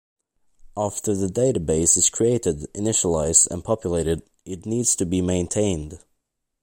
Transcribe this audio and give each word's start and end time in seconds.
After 0.75 1.13
the 1.15 1.27
database 1.27 1.95
is 1.95 2.09
created, 2.09 2.61
initialised 2.73 3.45
and 3.51 3.63
populated 3.63 4.23
it 4.45 4.65
needs 4.65 4.95
to 4.95 5.05
be 5.05 5.21
maintained. 5.21 5.99